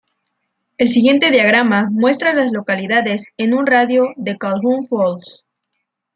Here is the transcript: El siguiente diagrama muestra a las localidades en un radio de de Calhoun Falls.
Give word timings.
El 0.79 0.89
siguiente 0.89 1.29
diagrama 1.29 1.87
muestra 1.91 2.31
a 2.31 2.33
las 2.33 2.51
localidades 2.51 3.33
en 3.37 3.53
un 3.53 3.67
radio 3.67 4.05
de 4.15 4.31
de 4.31 4.37
Calhoun 4.39 4.87
Falls. 4.87 5.45